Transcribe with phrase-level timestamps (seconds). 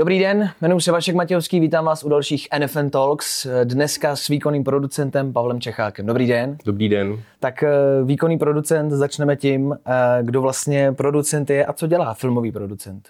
[0.00, 4.64] Dobrý den, jmenuji se Vašek Matějovský, vítám vás u dalších NFN Talks, dneska s výkonným
[4.64, 6.06] producentem Pavlem Čechákem.
[6.06, 6.58] Dobrý den.
[6.64, 7.22] Dobrý den.
[7.40, 7.70] Tak eh,
[8.04, 13.08] výkonný producent, začneme tím, eh, kdo vlastně producent je a co dělá filmový producent.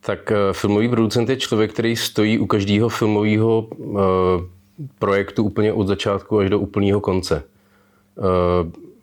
[0.00, 3.68] Tak eh, filmový producent je člověk, který stojí u každého filmového
[4.98, 7.42] projektu úplně od začátku až do úplného konce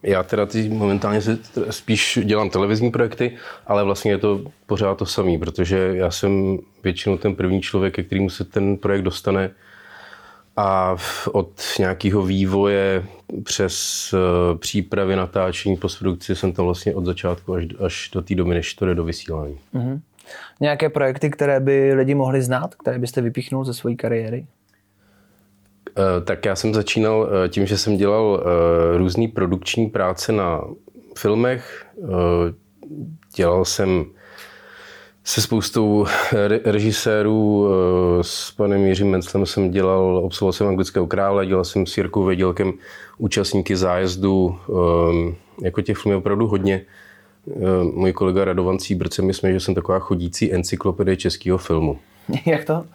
[0.04, 1.38] já teda ty momentálně si
[1.70, 7.18] spíš dělám televizní projekty, ale vlastně je to pořád to samé, protože já jsem většinou
[7.18, 9.52] ten první člověk, ke kterému se ten projekt dostane
[10.58, 10.96] a
[11.32, 13.06] od nějakého vývoje
[13.44, 18.54] přes uh, přípravy, natáčení, postprodukci jsem tam vlastně od začátku až, až do té doby,
[18.54, 19.58] než to jde do vysílání.
[19.74, 20.00] Mm-hmm.
[20.60, 24.46] Nějaké projekty, které by lidi mohli znát, které byste vypíchnul ze své kariéry?
[26.00, 30.62] Eh, tak já jsem začínal eh, tím, že jsem dělal eh, různé produkční práce na
[31.18, 31.86] filmech.
[33.36, 34.06] Dělal jsem
[35.24, 36.06] se spoustou
[36.66, 37.68] režisérů,
[38.22, 42.74] s panem Jiřím Menclem jsem dělal, obsluhoval jsem anglického krále, dělal jsem s Jirkou Vědělkem
[43.18, 44.60] účastníky zájezdu,
[45.62, 46.82] jako těch filmů opravdu hodně.
[47.94, 52.00] Můj kolega Radovan Cíbrce mi jsme, že jsem taková chodící encyklopedie českého filmu.
[52.46, 52.86] Jak to?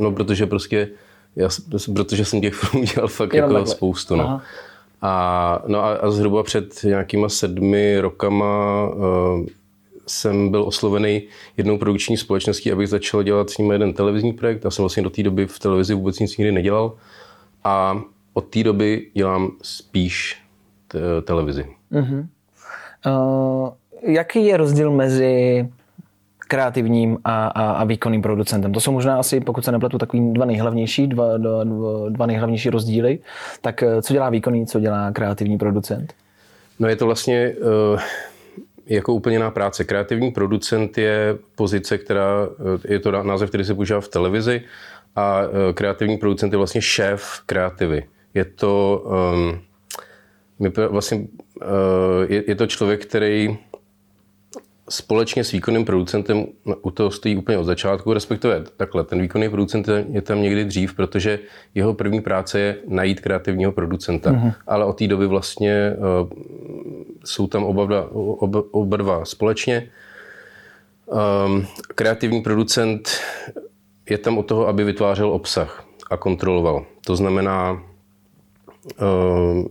[0.00, 0.88] No, protože prostě
[1.36, 1.48] já,
[1.94, 3.76] protože jsem těch filmů dělal fakt Jenom jako takhle.
[3.76, 4.16] spoustu.
[4.16, 4.40] No.
[5.02, 9.46] A, no a, a zhruba před nějakýma sedmi rokama uh,
[10.06, 11.22] jsem byl oslovený
[11.56, 14.64] jednou produkční společností, abych začal dělat s nimi jeden televizní projekt.
[14.64, 16.92] Já jsem vlastně do té doby v televizi vůbec nic nikdy nedělal.
[17.64, 20.42] A od té doby dělám spíš
[21.24, 21.66] televizi.
[21.92, 22.26] Uh-huh.
[23.06, 23.68] Uh,
[24.02, 25.68] jaký je rozdíl mezi
[26.48, 28.72] kreativním a, a, a výkonným producentem.
[28.72, 31.64] To jsou možná asi, pokud se nepletu, takový dva nejhlavnější, dva, dva,
[32.08, 33.18] dva nejhlavnější rozdíly.
[33.60, 36.14] Tak eh, co dělá výkonný, co dělá kreativní producent?
[36.78, 37.54] No je to vlastně
[37.92, 38.00] uh,
[38.86, 39.84] jako úplně jiná práce.
[39.84, 42.48] Kreativní producent je pozice, která,
[42.84, 44.62] eh, je to název, který se používá v televizi
[45.16, 45.42] a
[45.74, 48.02] kreativní producent je vlastně šéf kreativy.
[48.34, 49.04] Je to
[49.34, 49.60] um,
[50.88, 51.24] vlastně uh,
[52.28, 53.58] je, je to člověk, který
[54.90, 56.46] společně s výkonným producentem
[56.82, 60.94] u toho stojí úplně od začátku, respektive takhle, ten výkonný producent je tam někdy dřív,
[60.94, 61.38] protože
[61.74, 64.54] jeho první práce je najít kreativního producenta, mm-hmm.
[64.66, 66.28] ale od té doby vlastně uh,
[67.24, 69.90] jsou tam oba dva, oba, oba dva společně.
[71.06, 73.10] Um, kreativní producent
[74.10, 76.84] je tam od toho, aby vytvářel obsah a kontroloval.
[77.06, 77.82] To znamená,
[79.00, 79.66] uh,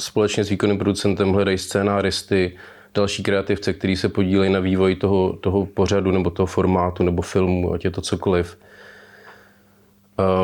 [0.00, 2.56] společně s výkonným producentem hledají scénáristy,
[2.94, 7.72] další kreativce, kteří se podílejí na vývoji toho, toho pořadu nebo toho formátu nebo filmu,
[7.72, 8.58] ať je to cokoliv.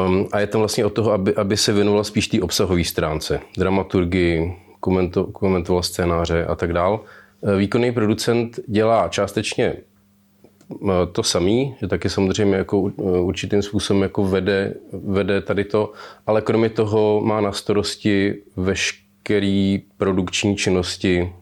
[0.06, 3.40] Um, a je tam vlastně od toho, aby, aby se věnovala spíš té obsahové stránce,
[3.58, 7.00] dramaturgii, komento, komentoval scénáře a tak dál.
[7.42, 14.24] Eh, výkonný producent dělá částečně eh, to samý, že taky samozřejmě jako určitým způsobem jako
[14.24, 15.92] vede, vede tady to,
[16.26, 21.32] ale kromě toho má na starosti veškerý produkční činnosti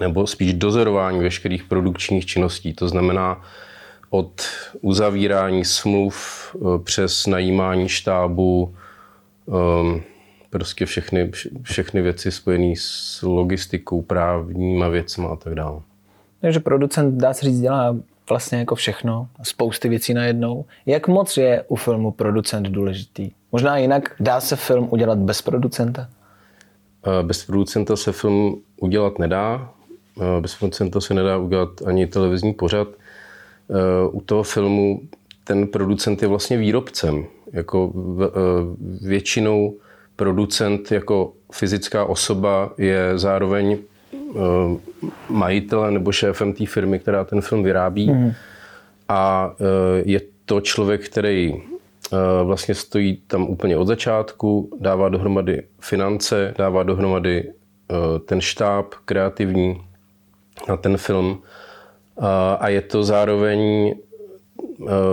[0.00, 2.74] nebo spíš dozorování veškerých produkčních činností.
[2.74, 3.42] To znamená
[4.10, 4.42] od
[4.80, 6.16] uzavírání smluv
[6.56, 8.74] eh, přes najímání štábu,
[9.48, 10.02] ehm,
[10.50, 11.30] prostě všechny,
[11.62, 15.80] všechny věci spojené s logistikou, právníma věcmi a tak dále.
[16.40, 17.96] Takže producent, dá se říct, dělá
[18.28, 20.64] vlastně jako všechno, spousty věcí najednou.
[20.86, 23.30] Jak moc je u filmu producent důležitý?
[23.52, 26.08] Možná jinak, dá se film udělat bez producenta?
[27.06, 29.70] Eh, bez producenta se film udělat nedá.
[30.40, 32.88] Bez producenta se nedá udělat ani televizní pořad.
[33.70, 35.00] Eh, u toho filmu
[35.44, 37.24] ten producent je vlastně výrobcem.
[37.52, 37.92] Jako
[38.24, 38.28] eh,
[39.08, 39.74] většinou
[40.16, 43.78] producent jako fyzická osoba je zároveň
[45.28, 48.10] majitelem nebo šéfem té firmy, která ten film vyrábí.
[48.10, 48.32] Mm.
[49.08, 49.52] A
[50.04, 51.54] je to člověk, který
[52.44, 57.52] vlastně stojí tam úplně od začátku, dává dohromady finance, dává dohromady
[58.26, 59.80] ten štáb kreativní,
[60.68, 61.42] na ten film.
[62.58, 63.60] A je to zároveň
[63.90, 63.94] e,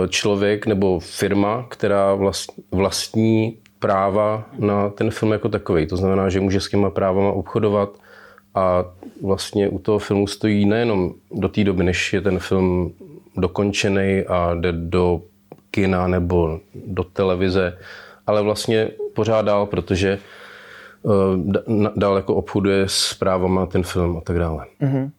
[0.08, 2.18] člověk nebo firma, která
[2.70, 5.86] vlastní práva na ten film jako takový.
[5.86, 7.90] To znamená, že může s těma právama obchodovat
[8.54, 8.84] a
[9.22, 12.92] vlastně u toho filmu stojí nejenom do té doby, než je ten film
[13.36, 15.22] dokončený a jde do
[15.70, 17.78] kina nebo do televize,
[18.26, 20.18] ale vlastně pořád dál, protože e,
[21.96, 24.66] dál jako obchoduje s právama ten film a tak dále.
[24.82, 25.10] Mm-hmm.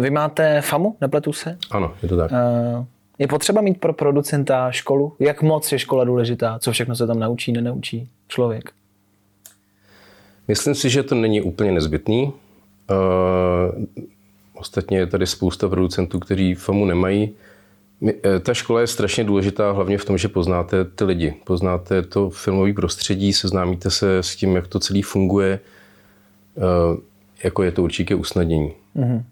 [0.00, 1.58] Vy máte FAMu, nepletu se?
[1.70, 2.30] Ano, je to tak.
[2.32, 2.84] Eh,
[3.18, 5.12] je potřeba mít pro producenta školu?
[5.18, 6.58] Jak moc je škola důležitá?
[6.58, 8.70] Co všechno se tam naučí, nenaučí člověk?
[10.48, 12.32] Myslím si, že to není úplně nezbytný.
[12.90, 13.84] Uh,
[14.54, 17.34] ostatně je tady spousta producentů, kteří FAMu nemají.
[18.08, 22.30] Eh, ta škola je strašně důležitá hlavně v tom, že poznáte ty lidi, poznáte to
[22.30, 25.60] filmové prostředí, seznámíte se s tím, jak to celý funguje,
[26.56, 26.60] eh,
[27.44, 28.72] jako je to určitě usnadnění.
[28.96, 29.22] Mm-hmm.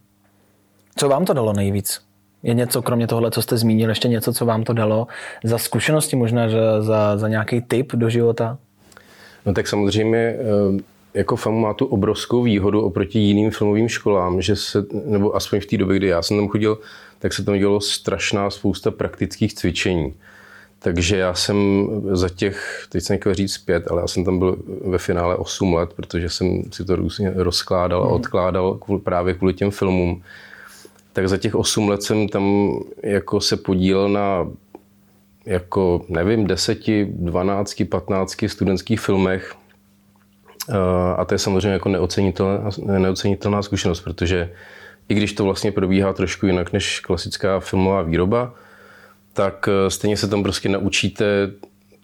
[0.97, 2.01] Co vám to dalo nejvíc?
[2.43, 5.07] Je něco, kromě tohle, co jste zmínil, ještě něco, co vám to dalo
[5.45, 8.59] za zkušenosti, možná že za, za nějaký tip do života?
[9.47, 10.39] No tak samozřejmě eh,
[11.15, 15.67] jako FAMU má tu obrovskou výhodu oproti jiným filmovým školám, že se, nebo aspoň v
[15.67, 16.79] té době, kdy já jsem tam chodil,
[17.19, 20.15] tak se tam dělalo strašná spousta praktických cvičení.
[20.79, 24.57] Takže já jsem za těch, teď jsem chtěl říct pět, ale já jsem tam byl
[24.85, 28.15] ve finále 8 let, protože jsem si to různě rozkládal a mhm.
[28.15, 30.23] odkládal kvůli, právě kvůli těm filmům.
[31.21, 34.51] Tak za těch 8 let jsem tam jako se podílel na
[35.47, 39.55] jako, nevím, 10, 12, 15 studentských filmech.
[41.17, 44.53] A to je samozřejmě jako neocenitelná, neocenitelná zkušenost, protože
[45.09, 48.55] i když to vlastně probíhá trošku jinak než klasická filmová výroba,
[49.33, 51.25] tak eh, stejně se tam prostě naučíte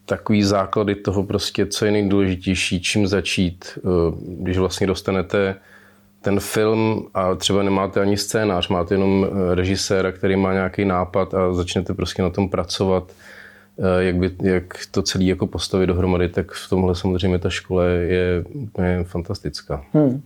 [0.07, 3.81] takový základy toho prostě, co je nejdůležitější, čím začít, eh,
[4.29, 5.57] když vlastně dostanete
[6.27, 11.35] ten film a třeba nemáte ani scénář, máte jenom eh, režiséra, který má nějaký nápad
[11.35, 13.13] a začnete prostě na tom pracovat,
[13.99, 18.45] jak, by, jak to celé jako postavit dohromady, tak v tomhle samozřejmě ta škola je
[18.55, 19.85] úplně fantastická.
[19.93, 20.23] Hmm.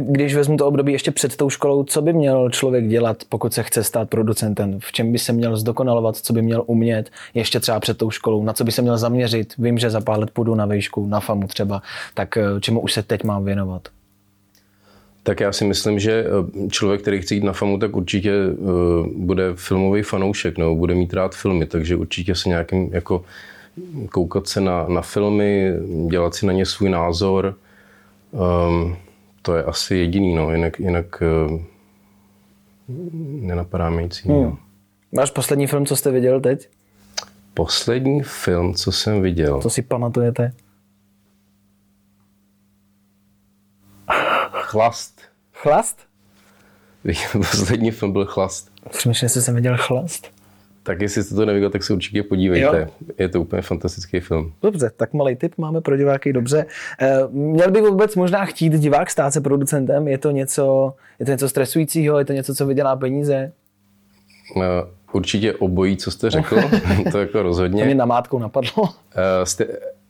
[0.00, 3.62] Když vezmu to období ještě před tou školou, co by měl člověk dělat, pokud se
[3.62, 4.78] chce stát producentem?
[4.80, 8.44] V čem by se měl zdokonalovat, co by měl umět ještě třeba před tou školou?
[8.44, 9.54] Na co by se měl zaměřit?
[9.58, 11.82] Vím, že za pár let půjdu na výšku, na FAMu třeba,
[12.14, 13.88] tak eh, čemu už se teď mám věnovat?
[15.26, 18.56] Tak já si myslím, že eh, člověk, který chce jít na FAMu, tak určitě eh,
[19.16, 23.24] bude filmový fanoušek, nebo bude mít rád filmy, takže určitě se nějakým jako
[24.10, 25.72] koukat se na, na filmy,
[26.08, 27.54] dělat si na ně svůj názor.
[28.30, 28.96] Um,
[29.42, 31.60] to je asi jediný, no, jinak, jinak uh,
[33.22, 34.42] nenapadá mi nic jiného.
[34.42, 34.56] Hmm.
[35.12, 36.68] Máš poslední film, co jste viděl teď?
[37.54, 39.60] Poslední film, co jsem viděl.
[39.60, 40.52] Co si pamatujete?
[44.66, 45.20] Chlast.
[45.52, 45.98] Chlast?
[47.32, 48.70] Poslední film byl Chlast.
[48.90, 50.26] Přemýšlím, jestli jsem viděl Chlast.
[50.82, 52.78] Tak jestli jste to neviděl, tak se určitě podívejte.
[52.80, 53.08] Jo.
[53.18, 54.52] Je to úplně fantastický film.
[54.62, 56.66] Dobře, tak malý tip máme pro diváky, dobře.
[57.00, 60.08] Eh, měl by vůbec možná chtít divák stát se producentem?
[60.08, 62.18] Je to něco, je to něco stresujícího?
[62.18, 63.52] Je to něco, co vydělá peníze?
[64.56, 64.62] Uh,
[65.12, 66.56] určitě obojí, co jste řekl.
[67.12, 67.82] to jako rozhodně.
[67.82, 68.82] To mě namátkou napadlo.
[68.82, 68.88] Uh,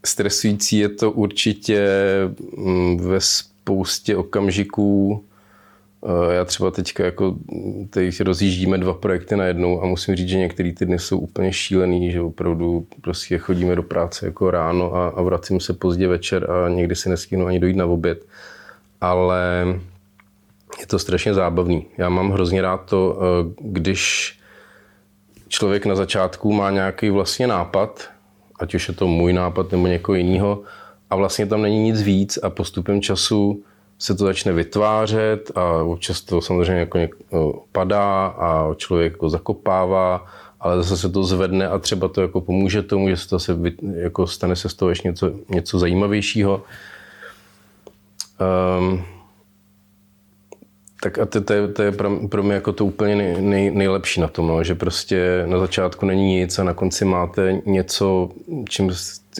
[0.05, 1.89] stresující je to určitě
[2.57, 3.21] mm, ve
[3.67, 5.25] spoustě okamžiků,
[6.07, 7.37] Eh, já třeba teďka jako
[7.91, 12.13] teď rozjíždíme dva projekty najednou a musím říct, že některé ty dny jsou úplně šílený,
[12.13, 16.69] že opravdu prostě chodíme do práce jako ráno a, a vracím se pozdě večer a
[16.69, 18.27] někdy si nestihnu ani dojít na oběd.
[19.01, 19.67] Ale
[20.81, 21.87] je to strašně zábavný.
[21.99, 24.33] Já mám hrozně rád to, eh, když
[25.49, 28.09] člověk na začátku má nějaký vlastně nápad,
[28.61, 30.63] ať už je to můj nápad nebo někoho jiného,
[31.11, 33.63] a vlastně tam není nic víc a postupem času
[33.99, 40.27] se to začne vytvářet a občas to samozřejmě jako padá a člověk jako zakopává,
[40.61, 43.59] ale zase se to zvedne a třeba to jako pomůže tomu, že se to se,
[43.95, 46.63] jako stane se z toho ještě něco, něco zajímavějšího.
[48.79, 49.05] Um,
[51.07, 51.93] tak a to, to, je, to je
[52.31, 56.07] pro mě jako to úplně nej, nej, nejlepší na tom, no, že prostě na začátku
[56.07, 58.31] není nic a na konci máte něco,
[58.69, 58.91] čím,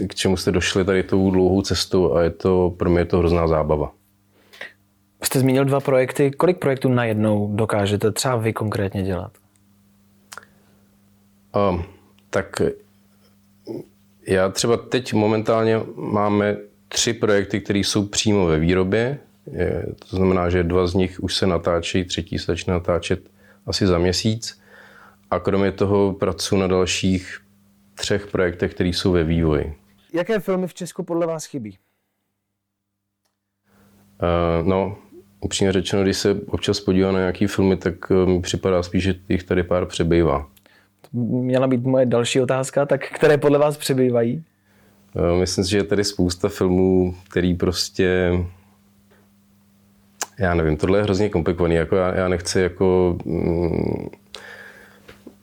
[0.09, 3.19] k čemu jste došli tady tou dlouhou cestu a je to, pro mě je to
[3.19, 3.93] hrozná zábava.
[5.23, 6.31] Jste zmínil dva projekty.
[6.31, 9.33] Kolik projektů najednou dokážete třeba vy konkrétně dělat?
[11.71, 11.85] Um,
[12.31, 12.63] tak
[14.27, 16.57] já třeba teď momentálně máme
[16.89, 19.19] tři projekty, které jsou přímo ve výrobě.
[19.53, 23.31] Je, to znamená, že dva z nich už se natáčí, třetí se začne natáčet
[23.67, 24.61] asi za měsíc.
[25.31, 27.41] A kromě toho pracuji na dalších
[27.95, 29.75] třech projektech, které jsou ve vývoji.
[30.13, 31.79] Jaké filmy v Česku podle vás chybí?
[34.61, 34.97] Uh, no,
[35.41, 39.15] upřímně řečeno, když se občas podívám na nějaký filmy, tak eh, mi připadá spíš, že
[39.29, 40.49] jich tady pár přebývá.
[41.01, 44.45] To měla být moje další otázka, tak které podle vás přebývají?
[45.17, 48.31] Eh, myslím si, že je tady spousta filmů, který prostě
[50.39, 51.75] já nevím, tohle je hrozně komplikovaný.
[51.75, 54.09] Jako já, já nechci jako mm,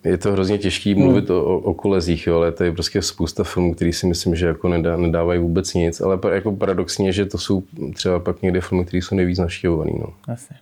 [0.03, 1.37] je to hrozně těžký mluvit hmm.
[1.37, 4.67] o, o kolezích, jo, ale to je prostě spousta filmů, který si myslím, že jako
[4.67, 7.63] nedá, nedávají vůbec nic, ale jako paradoxně, že to jsou
[7.95, 9.91] třeba pak někdy filmy, které jsou nejvíc navštěvované.
[9.99, 10.13] No.
[10.27, 10.57] Jasně.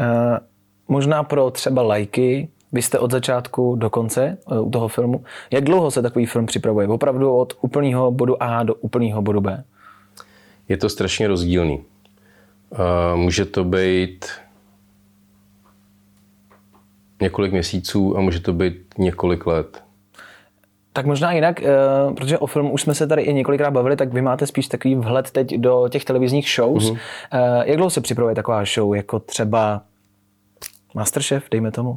[0.00, 0.38] Uh,
[0.88, 5.24] možná pro třeba lajky, vy jste od začátku do konce uh, u toho filmu.
[5.50, 6.88] Jak dlouho se takový film připravuje?
[6.88, 9.64] Opravdu od úplného bodu A do úplného bodu B?
[10.68, 11.80] Je to strašně rozdílný.
[12.78, 14.26] Uh, může to být
[17.22, 19.82] několik měsíců a může to být několik let.
[20.92, 21.68] Tak možná jinak, eh,
[22.16, 24.94] protože o film už jsme se tady i několikrát bavili, tak vy máte spíš takový
[24.94, 26.84] vhled teď do těch televizních shows.
[26.84, 27.62] Mm-hmm.
[27.64, 29.82] Jak dlouho se připravuje taková show, jako třeba
[30.94, 31.96] Masterchef, dejme tomu?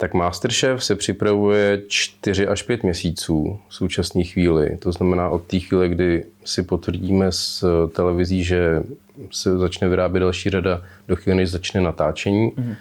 [0.00, 4.76] Tak Masterchef se připravuje 4 až 5 měsíců v současné chvíli.
[4.76, 8.82] To znamená od té chvíle, kdy si potvrdíme s televizí, že
[9.30, 12.50] se začne vyrábět další řada do chvíli, než začne natáčení.
[12.50, 12.76] Mm-hmm.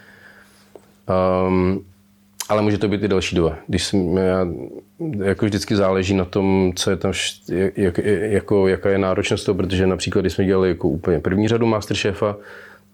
[1.48, 1.86] Um,
[2.50, 3.58] ale může to být i další doba.
[3.68, 4.48] Když jsme, já,
[5.24, 7.14] jako vždycky záleží na tom, co je tam,
[7.76, 11.66] jak, jako, jaká je náročnost toho, protože například, když jsme dělali jako úplně první řadu
[11.66, 12.36] Masterchefa,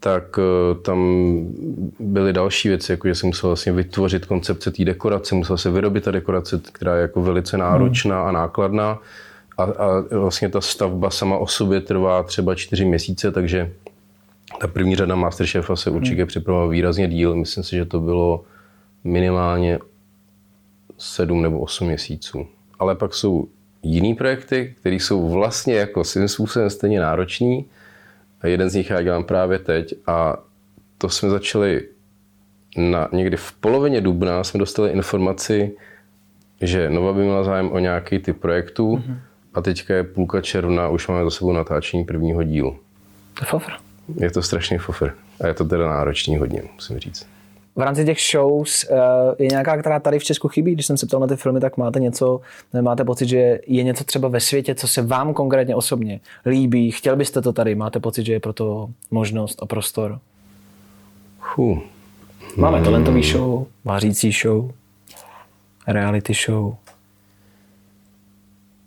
[0.03, 0.99] tak eh, tam
[1.99, 6.03] byly další věci, jako že jsem musel vlastně vytvořit koncepce té dekorace, musel se vyrobit
[6.03, 8.99] ta dekorace, která je jako velice náročná a nákladná
[9.57, 13.71] a, a vlastně ta stavba sama o sobě trvá třeba čtyři měsíce, takže
[14.61, 16.27] ta první řada Masterchefa se určitě hmm.
[16.27, 17.35] připravovala výrazně díl.
[17.35, 18.43] Myslím si, že to bylo
[19.03, 19.79] minimálně
[20.97, 22.47] sedm nebo osm měsíců.
[22.79, 23.47] Ale pak jsou
[23.83, 27.65] jiný projekty, které jsou vlastně jako svým způsobem stejně náročný.
[28.43, 30.37] Jeden z nich já dělám právě teď a
[30.97, 31.87] to jsme začali
[32.77, 35.71] na, někdy v polovině dubna jsme dostali informaci,
[36.61, 39.17] že Nova by měla zájem o nějaký typ projektů mm-hmm.
[39.53, 42.71] a teďka je půlka června, už máme za sebou natáčení prvního dílu.
[43.33, 43.71] To je fofr.
[44.15, 45.13] Je to strašný fofr.
[45.41, 47.32] A je to teda náročný hodně, musím říct
[47.75, 48.97] v rámci těch shows uh,
[49.39, 50.73] je nějaká, která tady v Česku chybí?
[50.73, 52.41] Když jsem se ptal na ty filmy, tak máte něco,
[52.81, 56.91] máte pocit, že je něco třeba ve světě, co se vám konkrétně osobně líbí?
[56.91, 57.75] Chtěl byste to tady?
[57.75, 60.19] Máte pocit, že je pro to možnost a prostor?
[61.39, 61.79] Huh.
[62.57, 62.85] Máme hmm.
[62.85, 64.71] talentový show, vářící show,
[65.87, 66.75] reality show.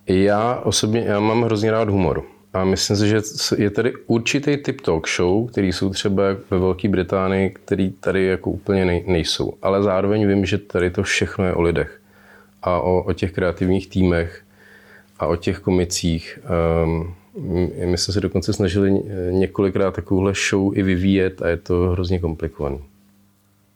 [0.07, 2.23] Já osobně já mám hrozně rád humor.
[2.57, 3.21] A myslím si, že
[3.57, 8.51] je tady určitý typ talk show, který jsou třeba ve Velké Británii, který tady jako
[8.51, 9.53] úplně nejsou.
[9.63, 12.01] Ale zároveň vím, že tady to všechno je o lidech
[12.63, 14.43] a o, o těch kreativních týmech
[15.19, 16.39] a o těch komicích.
[16.85, 17.15] Um,
[17.91, 22.81] my jsme se dokonce snažili několikrát takovouhle show i vyvíjet a je to hrozně komplikovaný.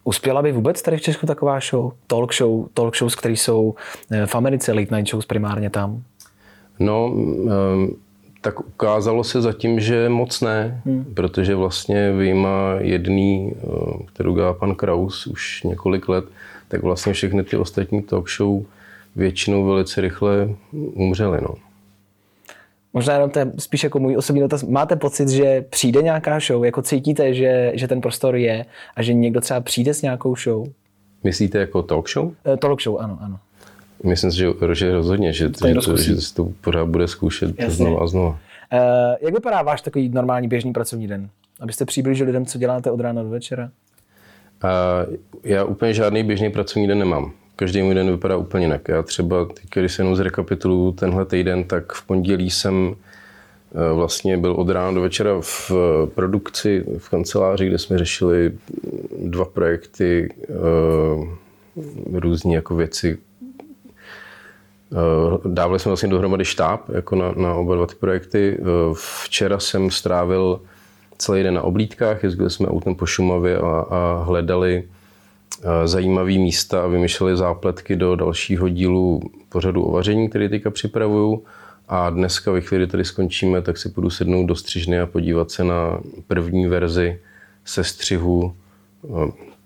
[0.04, 1.92] Uspěla by vůbec tady v Česku taková show?
[2.06, 3.74] Talk show, talk shows, které jsou
[4.10, 6.02] eh, v Americe, late night shows primárně tam?
[6.78, 7.96] No, um,
[8.40, 11.04] tak ukázalo se zatím, že moc ne, hmm.
[11.14, 13.66] protože vlastně vyjma jedný, eh,
[14.06, 16.24] kterou dělá pan Kraus už několik let,
[16.68, 18.62] tak vlastně všechny ty ostatní talk show
[19.16, 21.38] většinou velice rychle umřely.
[21.42, 21.54] No.
[22.92, 24.62] Možná jenom to je spíš jako můj osobní dotaz.
[24.62, 28.66] Máte pocit, že přijde nějaká show, jako cítíte, že, že ten prostor je
[28.96, 30.66] a že někdo třeba přijde s nějakou show?
[31.24, 32.32] Myslíte jako talk show?
[32.46, 33.38] E, talk show, ano, ano.
[34.04, 37.58] Myslím si, že, že rozhodně, že, to že, to, že se to pořád bude zkoušet
[37.58, 37.74] Jasně.
[37.74, 38.28] znovu a znovu.
[38.28, 38.36] Uh,
[39.20, 41.28] jak vypadá váš takový normální běžný pracovní den?
[41.60, 43.70] Abyste přiblížili lidem, co děláte od rána do večera?
[44.64, 47.32] Uh, já úplně žádný běžný pracovní den nemám.
[47.56, 48.88] Každý můj den vypadá úplně jinak.
[48.88, 52.94] Já třeba, když se jenom zrekapituluju tenhle týden, tak v pondělí jsem
[53.94, 55.72] vlastně byl od rána do večera v
[56.14, 58.52] produkci v kanceláři, kde jsme řešili
[59.18, 60.34] dva projekty,
[62.12, 63.29] různé jako věci, Eh,
[65.44, 68.58] dávali jsme vlastně dohromady štáb jako na, na oba dva ty projekty.
[68.60, 68.64] Eh,
[69.22, 70.60] včera jsem strávil
[71.18, 74.84] celý den na oblídkách, jezdili jsme autem po Šumavě a, a hledali
[75.62, 81.44] eh, zajímavé místa a vymýšleli zápletky do dalšího dílu pořadu o vaření, který teďka připravuju.
[81.88, 85.64] A dneska, ve chvíli, tady skončíme, tak si půjdu sednout do střižny a podívat se
[85.64, 87.20] na první verzi
[87.64, 88.54] se střihu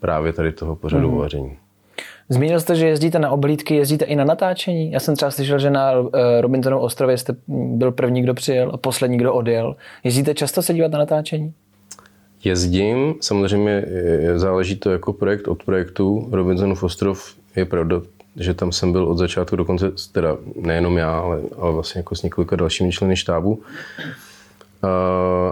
[0.00, 1.14] právě tady toho pořadu mm.
[1.14, 1.56] o vaření.
[2.28, 4.92] Zmínil jste, že jezdíte na oblídky, jezdíte i na natáčení.
[4.92, 8.76] Já jsem třeba slyšel, že na eh, Robinsonu ostrově jste byl první, kdo přijel a
[8.76, 9.76] poslední, kdo odjel.
[10.04, 11.52] Jezdíte často se dívat na natáčení?
[12.44, 13.84] Jezdím, samozřejmě
[14.36, 16.28] záleží to jako projekt od projektu.
[16.32, 18.00] Robinsonův ostrov je pravda,
[18.36, 22.16] že tam jsem byl od začátku do konce, teda nejenom já, ale, ale vlastně jako
[22.16, 23.62] s několika dalšími členy štábu.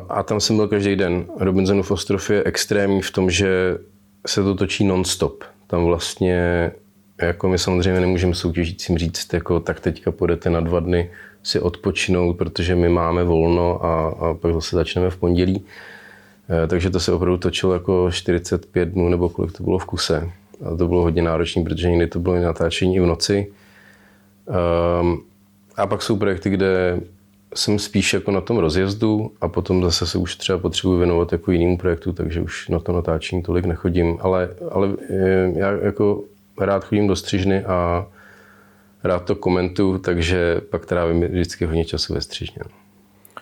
[0.08, 1.24] A tam jsem byl každý den.
[1.38, 3.78] Robinsonův ostrov je extrémní v tom, že
[4.26, 6.70] se to točí non-stop tam vlastně
[7.22, 11.10] jako my samozřejmě nemůžeme soutěžícím říct, jako tak teďka půjdete na dva dny
[11.42, 15.64] si odpočinout, protože my máme volno a, a pak zase začneme v pondělí.
[16.64, 20.30] E, takže to se opravdu točilo jako 45 dnů nebo kolik to bylo v kuse.
[20.64, 23.52] A to bylo hodně náročné, protože někdy to bylo natáčení i v noci.
[25.00, 25.22] Um,
[25.76, 27.00] a pak jsou projekty, kde
[27.54, 31.50] jsem spíš jako na tom rozjezdu a potom zase se už třeba potřebuji věnovat jako
[31.50, 34.18] jinému projektu, takže už na to natáčení tolik nechodím.
[34.20, 36.22] Ale, ale eh, já jako
[36.60, 38.06] rád chodím do střižny a
[39.04, 42.62] rád to komentuju, takže pak trávím vždycky hodně času ve střižně.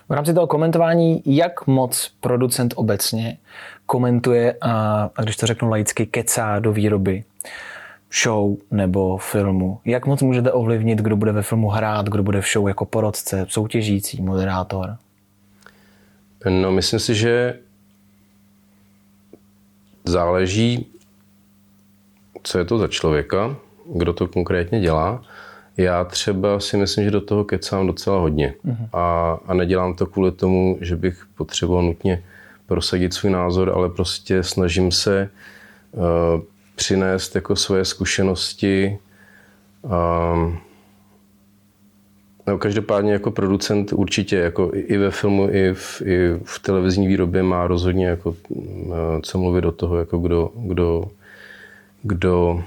[0.09, 3.37] V rámci toho komentování, jak moc producent obecně
[3.85, 7.23] komentuje a, a když to řeknu laicky, kecá do výroby
[8.23, 9.79] show nebo filmu?
[9.85, 13.45] Jak moc můžete ovlivnit, kdo bude ve filmu hrát, kdo bude v show jako porodce,
[13.49, 14.97] soutěžící, moderátor?
[16.49, 17.59] No, myslím si, že
[20.05, 20.87] záleží,
[22.43, 23.55] co je to za člověka,
[23.95, 25.23] kdo to konkrétně dělá.
[25.77, 28.55] Já třeba si myslím, že do toho kecám docela hodně.
[28.65, 28.89] Uh-huh.
[28.93, 32.23] A, a nedělám to kvůli tomu, že bych potřeboval nutně
[32.65, 35.29] prosadit svůj názor, ale prostě snažím se
[35.91, 36.41] uh,
[36.75, 38.97] přinést jako svoje zkušenosti.
[39.83, 40.57] Um,
[42.47, 47.43] no, každopádně jako producent určitě jako i ve filmu, i v, i v televizní výrobě
[47.43, 51.03] má rozhodně jako, uh, co mluvit do toho, jako kdo, kdo,
[52.03, 52.63] kdo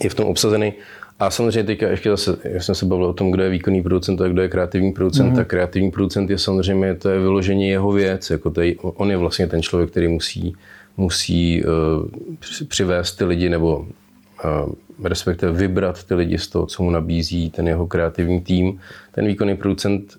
[0.00, 0.72] je v tom obsazený.
[1.20, 4.20] A samozřejmě teďka ještě zase, jak jsem se bavil o tom, kdo je výkonný producent
[4.20, 5.36] a kdo je kreativní producent, mm-hmm.
[5.36, 9.16] tak kreativní producent je samozřejmě, to je vyložení jeho věc, jako to je, on je
[9.16, 10.56] vlastně ten člověk, který musí,
[10.98, 14.72] musí uh, přivést ty lidi nebo uh,
[15.04, 18.80] respektive vybrat ty lidi z toho, co mu nabízí ten jeho kreativní tým.
[19.12, 20.16] Ten výkonný producent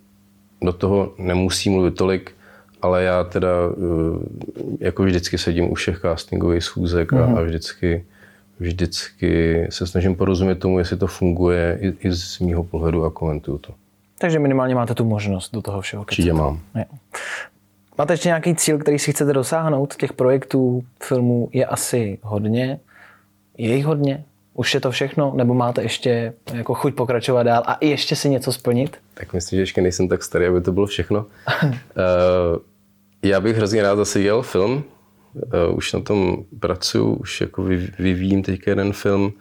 [0.62, 2.32] do toho nemusí mluvit tolik,
[2.82, 4.24] ale já teda uh,
[4.80, 7.36] jako vždycky sedím u všech castingových schůzek mm-hmm.
[7.36, 8.06] a, a vždycky
[8.60, 13.58] vždycky se snažím porozumět tomu, jestli to funguje i, i z mýho pohledu a komentuju
[13.58, 13.74] to.
[14.18, 16.02] Takže minimálně máte tu možnost do toho všeho.
[16.04, 16.60] Určitě mám.
[16.76, 16.84] Jo.
[18.00, 19.96] Máte ještě nějaký cíl, který si chcete dosáhnout?
[19.96, 22.80] Těch projektů, filmů je asi hodně.
[23.58, 24.26] Je jich hodně?
[24.54, 25.34] Už je to všechno?
[25.36, 28.98] Nebo máte ještě jako chuť pokračovat dál a ještě si něco splnit?
[29.14, 31.26] Tak myslím, že ještě nejsem tak starý, aby to bylo všechno.
[31.64, 31.74] uh,
[33.24, 34.84] já bych hrozně rád zase dělal film,
[35.34, 37.64] Uh, už na tom pracuji, už jako
[38.00, 39.34] vyvíjím teď jeden film.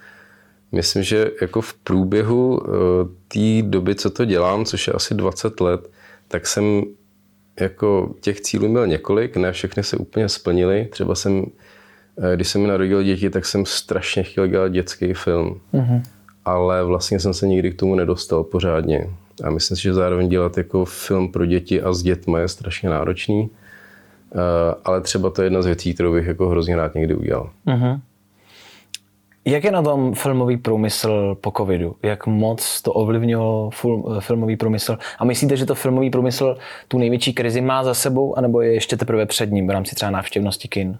[0.72, 2.66] Myslím, že jako v průběhu uh,
[3.28, 5.90] té doby, co to dělám, což je asi 20 let,
[6.28, 6.82] tak jsem
[7.60, 10.88] jako těch cílů měl několik, ne všechny se úplně splnily.
[10.90, 11.46] Třeba jsem, uh,
[12.34, 15.60] když jsem mi narodil děti, tak jsem strašně chtěl dělat dětský film.
[15.74, 16.02] Mm-hmm.
[16.44, 19.10] Ale vlastně jsem se nikdy k tomu nedostal pořádně.
[19.44, 22.90] A myslím si, že zároveň dělat jako film pro děti a s dětmi je strašně
[22.90, 23.50] náročný.
[24.34, 27.50] Eh, ale třeba to je jedna z věcí, kterou bych jako hrozně rád někdy udělal.
[27.66, 28.00] Uh-huh.
[29.48, 31.96] Jak je na tom filmový průmysl po covidu?
[32.02, 34.98] Jak moc to ovlivnilo eh, filmový průmysl?
[35.18, 36.56] A myslíte, že to filmový průmysl
[36.88, 40.10] tu největší krizi má za sebou, anebo je ještě teprve před ním v rámci třeba
[40.10, 40.98] návštěvnosti kin?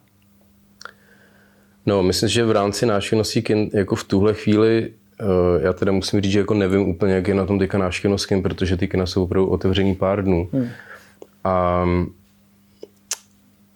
[1.87, 5.25] No, myslím, že v rámci návštěvnosti kin jako v tuhle chvíli eh,
[5.63, 8.43] já teda musím říct, že jako nevím úplně, jak je na tom teďka návštěvnost kin,
[8.43, 10.49] protože ty kina jsou opravdu otevřený pár dnů.
[10.53, 10.69] Hmm.
[11.45, 11.85] A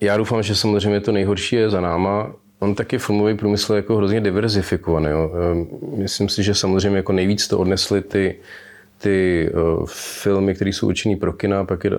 [0.00, 2.32] já doufám, že samozřejmě to nejhorší je za náma.
[2.62, 5.10] On taky filmový průmysl je jako hrozně diverzifikovaný.
[5.10, 5.30] Jo.
[5.52, 8.36] Ehm, myslím si, že samozřejmě jako nejvíc to odnesly ty,
[8.98, 9.86] ty uh,
[10.22, 11.96] filmy, které jsou určené pro kina, pak, je, uh,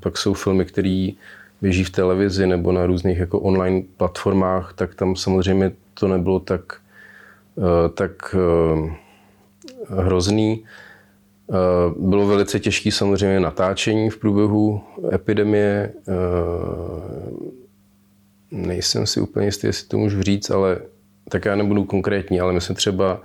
[0.00, 1.08] pak jsou filmy, které
[1.62, 6.62] běží v televizi nebo na různých jako online platformách, tak tam samozřejmě to nebylo tak,
[7.56, 8.90] uh, tak uh,
[9.88, 10.64] hrozný.
[11.50, 14.80] Eh, bylo velice těžké samozřejmě natáčení v průběhu
[15.12, 15.92] epidemie.
[18.50, 20.78] Nejsem si úplně jistý, jestli to můžu říct, ale
[21.28, 23.20] tak já nebudu konkrétní, ale myslím třeba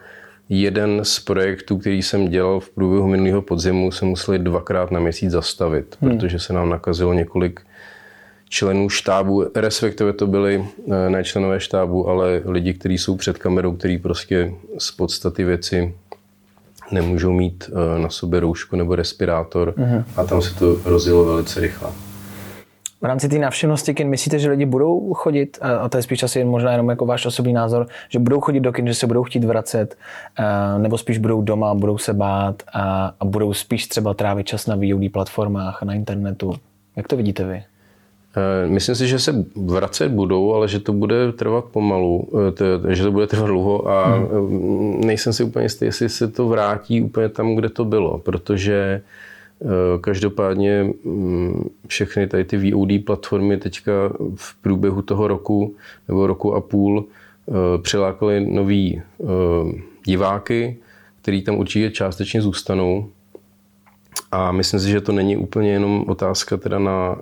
[0.49, 5.31] jeden z projektů, který jsem dělal v průběhu minulého podzimu, se museli dvakrát na měsíc
[5.31, 6.17] zastavit, hmm.
[6.17, 7.61] protože se nám nakazilo několik
[8.49, 13.75] členů štábu, respektive to byli eh, ne členové štábu, ale lidi, kteří jsou před kamerou,
[13.75, 15.93] kteří prostě z podstaty věci
[16.91, 20.03] nemůžou mít eh, na sobě roušku nebo respirátor uh-huh.
[20.15, 21.89] a tam se to rozjelo velice rychle.
[23.05, 26.43] V rámci té návštěvnosti kin myslíte, že lidi budou chodit, a to je spíš asi
[26.43, 29.43] možná jenom jako váš osobní názor, že budou chodit do kin, že se budou chtít
[29.43, 29.97] vracet,
[30.77, 34.75] nebo spíš budou doma, budou se bát a, a budou spíš třeba trávit čas na
[34.75, 36.53] VOD platformách, na internetu.
[36.95, 37.63] Jak to vidíte vy?
[38.37, 42.27] Eh, myslím si, že se vracet budou, ale že to bude trvat pomalu,
[42.87, 45.01] eh, že to bude trvat dlouho a hmm.
[45.05, 49.01] nejsem si úplně jistý, jestli se to vrátí úplně tam, kde to bylo, protože
[50.01, 53.91] každopádně mm, všechny tady ty VOD platformy teďka
[54.35, 55.75] v průběhu toho roku
[56.07, 57.05] nebo roku a půl
[57.81, 59.01] přilákaly nový
[60.05, 60.77] diváky,
[61.21, 63.09] který tam určitě částečně zůstanou,
[64.31, 67.15] a myslím si, že to není úplně jenom otázka teda na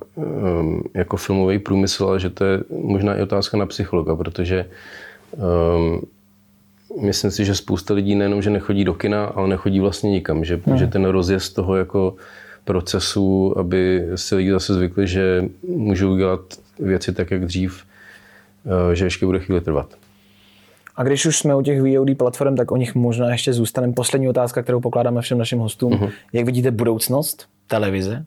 [0.94, 4.70] jako filmový průmysl, ale že to je možná i otázka na psychologa, protože
[7.02, 10.62] myslím si, že spousta lidí nejenom, že nechodí do kina, ale nechodí vlastně nikam, že,
[10.66, 10.78] hmm.
[10.78, 12.16] že ten rozjezd toho jako
[12.66, 16.40] procesu, aby si lidi zase zvykli, že můžou dělat
[16.80, 17.84] věci tak, jak dřív,
[18.66, 19.96] uh, že ještě bude chvíli trvat.
[20.96, 23.94] A když už jsme u těch VOD platform, tak o nich možná ještě zůstaneme.
[23.94, 25.94] Poslední otázka, kterou pokládáme všem našim hostům.
[25.94, 26.12] Uh-huh.
[26.34, 28.26] Jak vidíte budoucnost televize?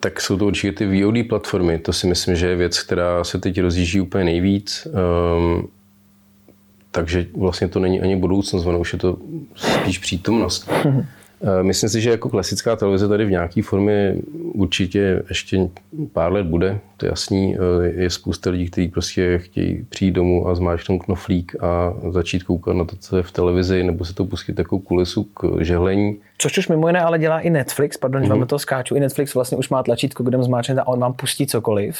[0.00, 1.78] Tak jsou to určitě ty VOD platformy.
[1.78, 4.88] To si myslím, že je věc, která se teď rozjíždí úplně nejvíc.
[5.36, 5.68] Um,
[6.90, 9.18] takže vlastně to není ani budoucnost, ono už je to
[9.54, 10.70] spíš přítomnost.
[11.42, 15.68] Eh, myslím si, že jako klasická televize tady v nějaké formě určitě ještě
[16.12, 17.56] pár let bude, to je jasný.
[17.56, 22.76] Eh, je spousta lidí, kteří prostě chtějí přijít domů a zmáčknout knoflík a začít koukat
[22.76, 26.16] na to, co je v televizi, nebo se to pustit takovou kulisu k žehlení.
[26.38, 28.28] Což už mimo jiné ale dělá i Netflix, pardon, mm-hmm.
[28.38, 28.94] vám to skáču.
[28.94, 31.96] I Netflix vlastně už má tlačítko, kde zmáčknete a on vám pustí cokoliv.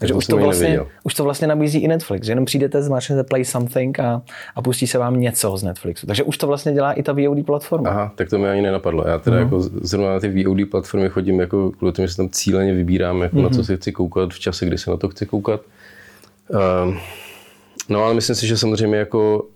[0.00, 2.28] Takže už to, vlastně, už to vlastně nabízí i Netflix.
[2.28, 4.22] Jenom přijdete, zmáčknete play something a,
[4.54, 6.06] a pustí se vám něco z Netflixu.
[6.06, 7.90] Takže už to vlastně dělá i ta VOD platforma.
[7.90, 9.04] Aha, tak to mi ani nenapadlo.
[9.08, 9.40] Já teda mm-hmm.
[9.40, 13.22] jako zrovna na ty VOD platformy chodím jako kvůli tomu, že se tam cíleně vybírám,
[13.22, 13.42] jako mm-hmm.
[13.42, 13.64] na co mhm.
[13.64, 15.60] si chci koukat v čase, kdy se na to chci koukat.
[16.48, 16.94] Uh,
[17.88, 19.48] no ale myslím si, že samozřejmě jako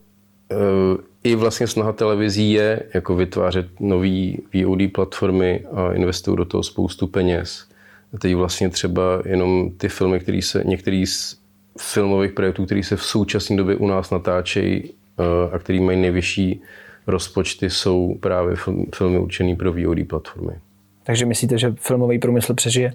[0.53, 6.63] uh, i vlastně snaha televizí je jako vytvářet nové VOD platformy a investují do toho
[6.63, 7.74] spoustu peněz
[8.19, 11.39] teď vlastně třeba jenom ty filmy, které se, některý z
[11.79, 16.63] filmových projektů, které se v současné době u nás natáčejí eh, a který mají nejvyšší
[17.07, 18.57] rozpočty, jsou právě
[18.95, 20.55] filmy určené pro VOD platformy.
[21.03, 22.93] Takže myslíte, že filmový průmysl přežije?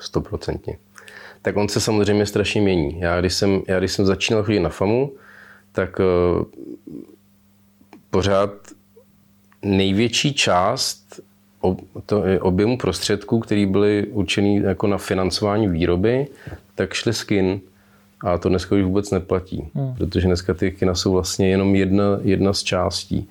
[0.00, 0.78] Stoprocentně.
[1.42, 3.00] Tak on se samozřejmě strašně mění.
[3.00, 5.12] Já když jsem, já, když jsem začínal chodit na FAMu,
[5.72, 6.44] tak uh,
[8.10, 8.50] pořád
[9.62, 11.20] největší část
[12.06, 16.26] to objemu prostředků, které byly určený jako na financování výroby,
[16.74, 17.60] tak šly z kin.
[18.20, 19.94] A to dneska už vůbec neplatí, hmm.
[19.94, 23.28] protože dneska ty kina jsou vlastně jenom jedna, jedna z částí.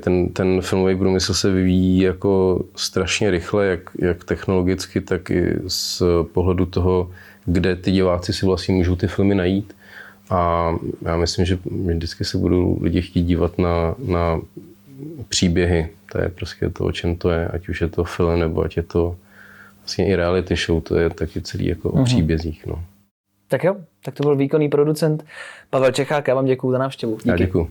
[0.00, 6.02] Ten, ten filmový průmysl se vyvíjí jako strašně rychle, jak, jak technologicky, tak i z
[6.32, 7.10] pohledu toho,
[7.44, 9.76] kde ty diváci si vlastně můžou ty filmy najít.
[10.30, 11.58] A já myslím, že
[11.94, 14.40] vždycky se budou lidi chtít dívat na, na
[15.28, 15.88] příběhy.
[16.12, 18.76] To je prostě to, o čem to je, ať už je to film, nebo ať
[18.76, 19.16] je to
[19.78, 22.66] vlastně i reality show, to je taky celý jako o příbězích.
[22.66, 22.84] No.
[23.48, 25.24] Tak jo, tak to byl výkonný producent
[25.70, 27.16] Pavel Čechák, já vám děkuji za návštěvu.
[27.16, 27.28] Díky.
[27.28, 27.70] Já děkuji.